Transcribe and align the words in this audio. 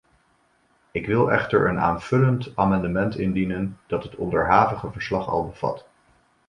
Ik 0.91 1.05
wil 1.07 1.31
echter 1.31 1.67
een 1.69 1.79
aanvullend 1.79 2.51
amendement 2.57 3.15
indienen 3.17 3.77
dat 3.87 4.03
het 4.03 4.15
onderhavige 4.15 4.91
verslag 4.91 5.27
al 5.27 5.45
bevat. 5.47 5.87